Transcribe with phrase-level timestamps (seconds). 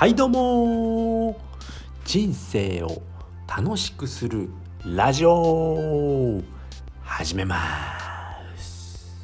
[0.00, 1.38] はいどうも。
[2.06, 3.02] 人生を
[3.46, 4.48] 楽しくする
[4.82, 6.40] ラジオ。
[7.02, 7.58] 始めま
[8.56, 9.14] す。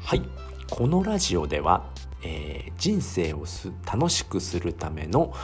[0.00, 0.22] はい。
[0.70, 1.90] このラジオでは、
[2.22, 5.34] えー、人生をす楽しくするための、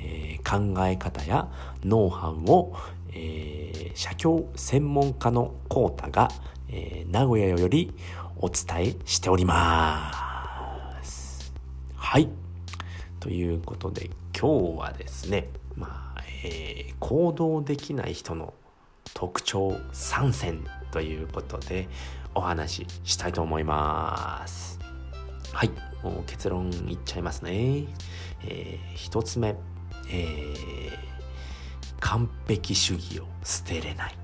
[0.00, 1.48] えー、考え方や
[1.84, 2.74] ノウハウを、
[3.12, 6.30] えー、写経専門家のコータが、
[6.68, 7.94] えー、名古屋より
[8.38, 10.10] お伝えしておりま
[11.04, 11.52] す。
[11.94, 12.28] はい
[13.26, 14.08] ということで
[14.40, 18.54] 今日はですね、まあえー、行動できない人の
[19.14, 21.88] 特徴3選ということで
[22.36, 24.78] お話ししたいと思います。
[25.52, 25.72] はい、
[26.04, 27.86] もう結論いっちゃいますね。
[28.44, 29.56] えー、1つ目、
[30.08, 30.96] えー、
[31.98, 34.14] 完璧主義を捨てれない。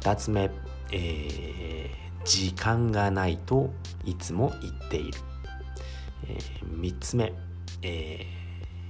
[0.00, 0.50] 2つ目、
[0.90, 3.70] えー、時間がないと
[4.04, 5.20] いつも言っている。
[6.26, 7.32] えー、3つ目、
[7.82, 8.26] え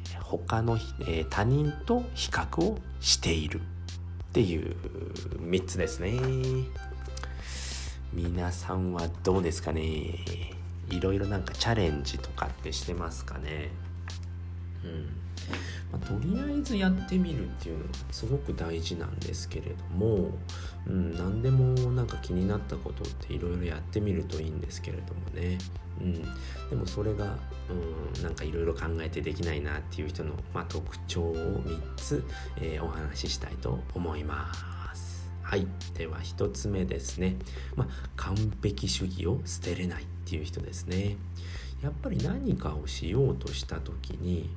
[0.04, 3.64] ー、他の、えー、他人と比較をしているっ
[4.32, 4.74] ていう
[5.40, 6.12] 3つですね
[8.12, 9.82] 皆さんはどうですかね
[10.90, 13.70] いろいろなんかチャレンジとかってしてますかね
[15.92, 20.30] まあ、とりあえずやってみるっていうのがすごく大事なんですけれども、
[20.86, 25.58] うん、何でもなんか気になったことっていろいろやってみるといいんですけれどもね、
[26.00, 26.14] うん、
[26.70, 27.36] でもそれが、
[28.16, 32.25] うん、なんかいろいろ考えてできないなっていう人の、まあ、特徴を3つ、
[32.60, 34.53] えー、お話ししたいと思いま
[34.94, 35.30] す。
[35.42, 35.66] はい、
[35.98, 37.36] では1つ目ですね、
[37.77, 41.16] まあ、完璧主義を捨てれないっていう人ですね。
[41.83, 44.48] やっぱり何かをしようとした時に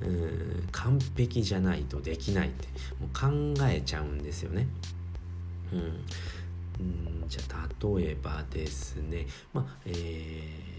[0.00, 2.66] うん完璧じゃないとできないって
[2.98, 4.66] もう考えちゃうんですよね。
[5.72, 5.76] う
[6.82, 9.26] ん、じゃあ例えばですね。
[9.52, 9.92] まあえ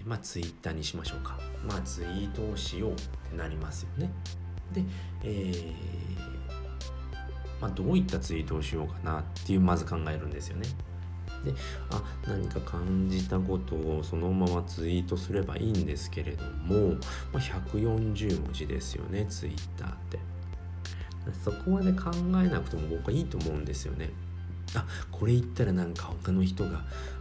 [0.03, 1.39] ー、まあツイッターにしましょうか。
[1.65, 4.11] まあツイートをしようってなりますよね。
[4.73, 4.83] で
[5.23, 5.71] えー、
[7.61, 10.67] まあどういったツイートをしようかなっていうまず考えるんですよね。
[11.43, 11.53] で
[11.89, 16.95] あ何か感じたことをそのままツイートすればいいんですけれども、
[17.33, 20.19] まあ、140文字ですよねツイッターって。
[21.43, 22.09] そこまで考
[22.43, 24.09] えなくても僕はいいと思うんですよね。
[24.73, 26.69] あこれ言ったらなんか他の人が、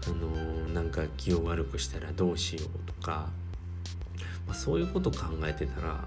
[0.07, 3.29] あのー、なんか気を悪くしたらどうしようとか、
[4.47, 6.05] まあ、そういうこと考えてたら、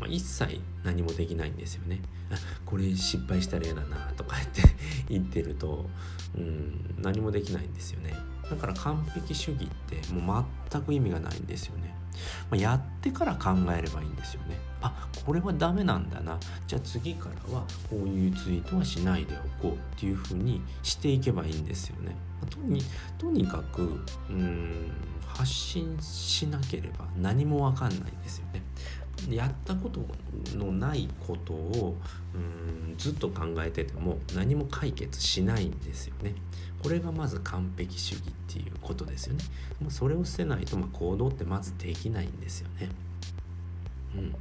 [0.00, 2.00] まあ、一切何もできないんですよね。
[2.30, 2.34] あ
[2.64, 4.62] これ失敗したら嫌だなとか言って
[5.10, 5.88] 言ってると、
[6.36, 8.14] うん、何もできないんですよね。
[8.48, 11.94] だから完璧主義ってもう全く意味がないんですよね。
[12.50, 14.58] まあ、やってから考えればいいんですよね。
[14.82, 22.16] あこれはダメなんだなじゃあ次からはこういうツイートはしないでおこうっていうふうにしていけばいいんですよね。
[22.48, 22.82] とに
[23.18, 24.00] とにかく
[24.30, 24.90] うん
[25.26, 28.46] 発信しなければ何も分かんないんですよ。
[29.28, 30.00] やったこと
[30.56, 31.96] のないことを
[32.34, 36.34] うんずっと考えてても何も解決しないんですよね。
[36.82, 39.44] これがまず完璧主義っていうことですよね。
[39.82, 42.88] まそれを捨てないとま行動ってまずできないんですよね。
[44.16, 44.34] うん、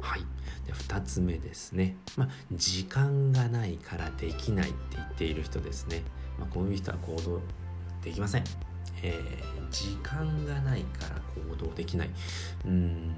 [0.00, 0.20] はい。
[0.66, 6.02] で2つ目ですね、まあ、時間がないからできないって言っている人ですね、
[6.38, 7.40] まあ、こういう人は行動
[8.02, 8.44] できません、
[9.02, 12.10] えー、時間がないから行動できない。
[12.66, 13.14] うん。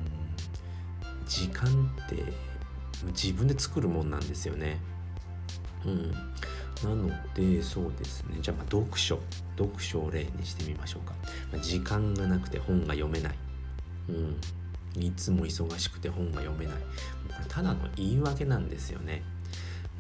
[1.27, 2.23] 時間って
[3.09, 4.79] 自分で作るもんなんですよね。
[5.85, 6.13] うん。
[6.83, 8.39] なのでそうですね。
[8.41, 9.21] じゃあまあ読書。
[9.57, 11.15] 読書を例にしてみましょうか、
[11.53, 13.35] まあ、時間がなくて本が読めない。
[14.09, 14.37] うん。
[15.03, 16.75] いつも忙しくて本が読めない。
[16.77, 16.81] こ
[17.41, 19.23] れただの言い訳なんですよね、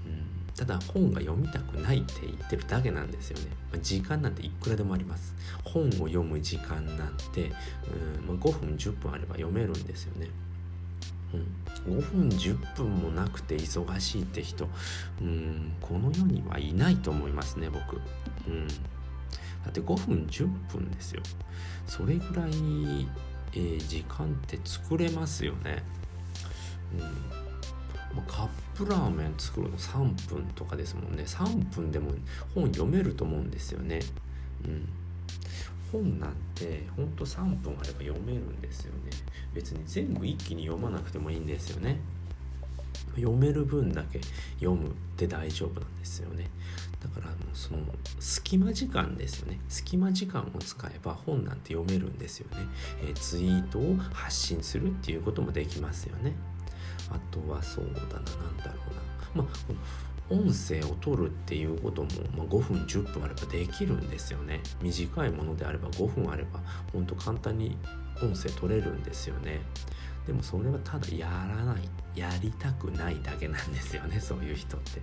[0.06, 5.34] うん、ただ本が読みたくないって言ってるだけなんですよね、まあ、時間なんていくらでもあります。
[5.64, 8.26] 本を読む時間なんて、うん。
[8.26, 10.28] まあ、5分10分あれば読めるんですよね。
[11.86, 14.68] うん、5分10分もなくて忙しいって人、
[15.20, 17.96] うん、この世にはいないと思いますね僕、
[18.48, 18.74] うん、だ
[19.68, 21.22] って5分10分ですよ。
[21.86, 23.06] それぐらい
[23.56, 25.82] えー、時間って作れますよね。
[28.12, 31.24] うん、カップラーメン作るの3分とかですもんね。
[31.24, 32.10] 3分でも
[32.54, 34.00] 本読めると思うんですよね。
[34.64, 34.88] うん。
[35.92, 39.10] 本なんてほんと3分あれば読めるんですよね。
[39.54, 41.98] 別に全部一気に読まなくてもいいんですよね。
[43.16, 44.20] 読める分だけ
[44.58, 46.48] 読むって大丈夫なんですよね。
[47.00, 47.80] だからもうその
[48.18, 49.60] 隙間時間ですよね。
[49.68, 52.66] 隙間時間を使えば本なんて読めるんですよね、
[53.02, 56.32] えー、ツイートを発信するっていうこともできますよね。
[57.10, 58.72] あとはそうだな何だろ
[59.34, 59.44] うな。
[59.44, 64.60] まあ音声を取るっていうことも、まあ、5分10分あればできるんですよね。
[64.80, 66.60] 短いものであれば5分あれば
[66.92, 67.76] ほんと簡単に
[68.22, 69.60] 音声取れるんですよね。
[70.26, 75.02] でもそれはただやらないやりたくないだけなんですよねそういう人って。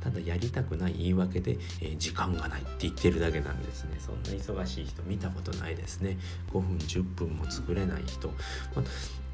[0.00, 3.96] ただやりたくない言い訳で、えー、時間がないって言ってるだけなんですね。
[4.00, 6.18] そんな忙しい人見たことないですね。
[6.52, 8.34] 5分10分も作れない人、ま
[8.78, 8.80] あ、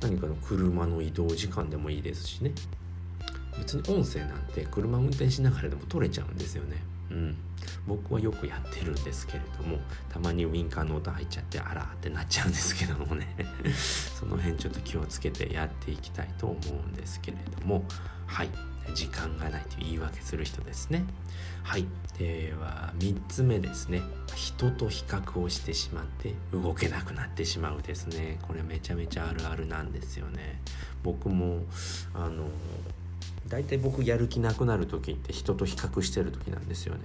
[0.02, 2.52] 何かの車の移動時間でもいいですしね。
[3.58, 6.76] 別に音声なんて車運転しながらでも撮れちゃうんですよね。
[7.10, 7.36] うん、
[7.86, 9.78] 僕はよくやってるんですけれども
[10.12, 13.34] たまにウインカーの音入っちゃってあらってなっちゃうんですけどもね。
[14.18, 17.84] その辺ちょっと気をつけてやっていきたいと思うんですけれども。
[18.26, 18.50] はい。
[18.94, 21.04] 時間がないという言い訳する人ですね。
[21.62, 21.86] はい。
[22.18, 24.02] では3つ目ですね。
[24.34, 28.38] 人と比較をしてしまって動けなくなってしまうですね。
[28.42, 30.60] これめちゃめちゃあるあるなんですよね。
[31.02, 31.64] 僕も
[32.14, 32.48] あの
[33.48, 37.00] 大体僕やる気なくなる時って人と比較してる時なんですよね。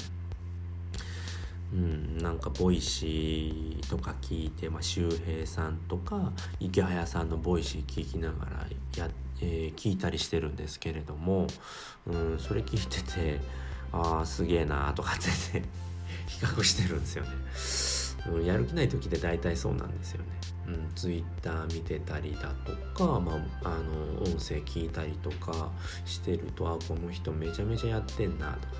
[1.73, 9.09] うん、なんか Voicy とか聞いて、まあ、周平さんとかイケハヤさんの Voicy 聞きながらや、
[9.41, 11.47] えー、聞いたりしてるんですけれども、
[12.05, 13.39] うん、それ聞いてて
[13.91, 15.27] ああすげえなとかって
[15.59, 15.65] ね
[16.27, 17.29] 比較してるんですよね、
[18.45, 20.27] やる気ない時って大体そうなんですよね。
[20.67, 23.33] うん、ツイッター見てたりだとか、ま
[23.63, 25.71] あ、あの音声聞いたりとか
[26.05, 28.75] してるとあこの人めちゃめちゃやってんなとか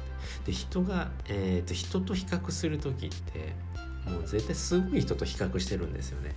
[0.46, 3.54] で人が、えーと、人と比較する時って
[4.10, 6.36] もう絶対すごい人と比較してるんですよね。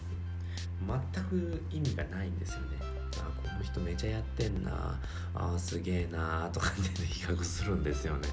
[1.13, 2.96] 全く意味がないんですよね。
[3.57, 4.99] の人めちゃやってんな
[5.35, 8.29] あすげえなとかって比較するんですよね。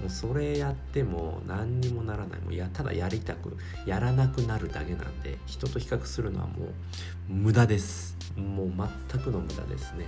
[0.00, 2.40] もうそれやっても何にもならない。
[2.40, 8.16] もうやただやりたくやらなくなるだけなんで人と比較するのはもう無駄です。
[8.36, 8.72] もう
[9.10, 10.06] 全くの無駄ですね。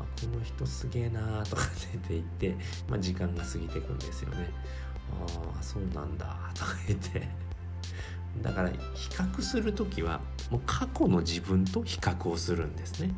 [0.00, 2.56] あこの人すげえなとかって言って、
[2.88, 4.48] まあ、時間が過ぎていくんですよね。
[5.12, 7.28] ああそうなんだとか言って。
[8.42, 8.76] だから比
[9.10, 10.20] 較する時は
[10.50, 13.12] もう過去の自分と比較をするんですね。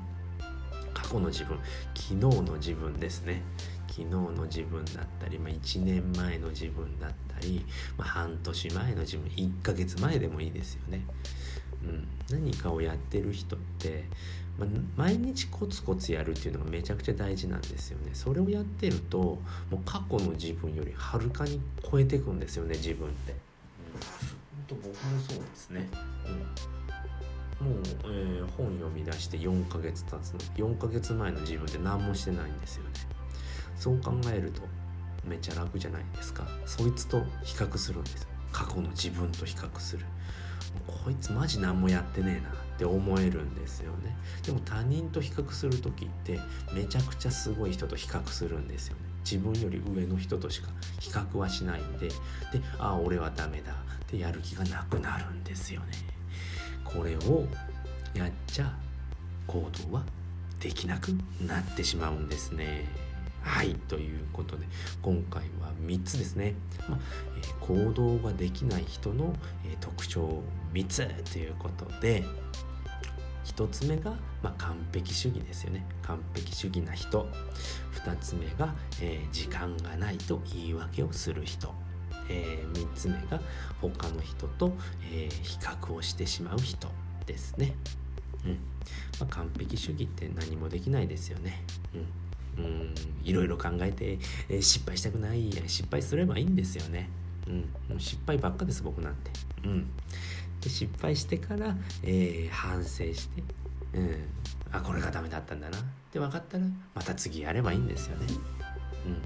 [0.95, 1.59] 過去の自分
[1.95, 3.43] 昨日の自分ですね
[3.89, 7.65] 昨日の自分だったり、まあ、1年前の自分だったり、
[7.99, 11.05] まあ、半年前の自分1ヶ月前でもいいですよね。
[11.83, 14.05] うん、何かをやってる人って、
[14.59, 18.11] まあ、毎日コツコツやるっていうのがめちゃくちゃ大事なんですよね。
[18.15, 19.41] それをやってるとも
[19.73, 21.61] う過去の自分よりはるかに
[21.91, 23.33] 超えていくんですよね自分って。
[23.33, 23.41] うん、本
[24.69, 24.93] 当僕も
[25.29, 25.89] そうですね。
[26.27, 26.82] うん
[27.63, 30.41] もう、えー、本読み出して4ヶ月経つの。
[30.57, 32.91] 4ヶ月前の自分って何もしてないんですよね。
[33.77, 34.63] そう考えると
[35.25, 36.47] めっちゃ楽じゃないですか。
[36.67, 40.05] そいつと比較するんです過去の自分と比較する。
[40.87, 44.17] こいつマジ何もやってねえなって思えるんですよね。
[44.45, 46.41] でも他人と比較する時って
[46.73, 49.03] めちゃくちゃすごい人と比較するんですよね。
[49.25, 50.69] 自分より上の人としか
[50.99, 52.09] 比較はしないんで。
[52.09, 52.15] で
[52.79, 53.75] ああ俺はダメだっ
[54.07, 56.12] てやる気がなくなるんですよね。
[56.85, 57.47] これを
[58.15, 58.73] やっちゃ
[59.47, 60.05] 行動は
[60.61, 61.09] できなく
[61.41, 62.87] なってしまうんですね。
[63.43, 64.67] はいということで
[65.03, 66.55] 今回は3つですね、
[66.89, 66.99] まあ
[67.37, 69.35] え、行動ができない人の、
[69.67, 70.43] え、特徴
[70.73, 72.25] 3つということで
[73.45, 74.13] 1つ目が、
[74.43, 75.85] まあ、完璧主義ですよね。
[76.03, 77.29] 完璧主義な人。
[78.05, 81.75] 2つ目が、えー、時間がないと言い訳をする人。
[82.33, 83.41] えー、3つ目が
[83.81, 84.73] 他の人と、
[85.13, 86.89] えー、比較をしてしまう人
[87.27, 87.75] ですね。
[88.45, 88.53] うん
[89.21, 91.63] まあ、完璧主義って何もできないですよね。
[92.59, 94.19] うん、うんいろいろ考えて、
[94.49, 97.09] えー、失敗したくない失敗すればいいんですよね。
[97.47, 97.57] うん、
[97.89, 99.31] もう失敗ばっかです僕なんて。
[99.65, 99.91] うん、
[100.61, 103.43] で失敗してから、えー、反省して、
[103.95, 104.17] うん、
[104.73, 105.81] あこれがダメだったんだなっ
[106.11, 106.65] て分かったら
[106.95, 108.27] また次やればいいんですよね。
[109.07, 109.23] うん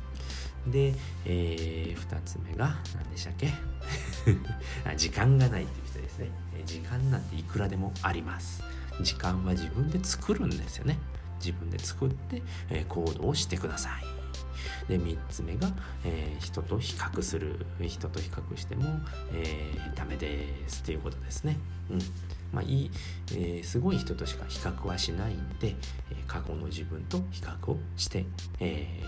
[0.67, 0.95] で、
[1.25, 3.53] えー、2つ目が何でしたっけ？
[4.97, 6.31] 時間がないっていう人ですね。
[6.65, 8.63] 時間なんていくらでもあります。
[9.01, 10.99] 時間は自分で作るんですよね。
[11.39, 14.05] 自分で作って、えー、行動してください。
[14.89, 15.69] で3つ目が、
[16.05, 17.67] えー、人と比較する。
[17.81, 19.01] 人と比較しても、
[19.33, 21.59] えー、ダメですっていうことですね。
[21.91, 21.99] うん。
[22.53, 22.91] まあいい、
[23.33, 25.77] えー、すごい人としか比較はしないんで、
[26.11, 28.25] え、過去の自分と比較をして、
[28.61, 29.03] え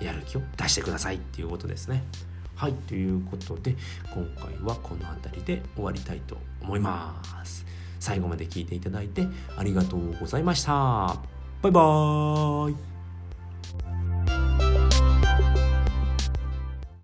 [0.00, 2.04] やる気を出してくださいっていうことですね。
[2.54, 3.76] はい、ということで
[4.12, 7.64] 今回はこの辺りで終わりたいと思います。
[8.00, 9.26] 最後まで聞いていただいて
[9.56, 11.16] ありがとうございました。
[11.62, 12.97] バイバーイ